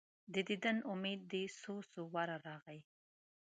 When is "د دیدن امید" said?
0.33-1.21